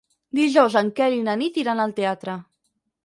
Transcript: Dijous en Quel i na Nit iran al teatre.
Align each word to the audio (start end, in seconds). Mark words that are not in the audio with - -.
Dijous 0.37 0.77
en 0.81 0.89
Quel 0.99 1.17
i 1.17 1.21
na 1.27 1.37
Nit 1.43 1.59
iran 1.65 1.85
al 1.85 1.95
teatre. 2.01 2.39